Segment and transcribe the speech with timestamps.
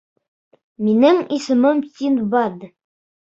[0.85, 2.65] —Минең исемем Синдбад.